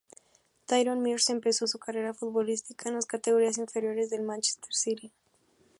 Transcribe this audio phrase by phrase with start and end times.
[0.65, 5.11] Tyrone Mears empezó su carrera futbolística en las categorías inferiores del Manchester City.